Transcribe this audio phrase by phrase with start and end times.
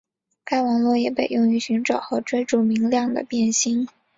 [0.43, 3.87] 该网络也被用于寻找和追逐明亮的变星。